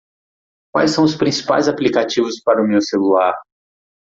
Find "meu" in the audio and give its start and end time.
2.67-2.81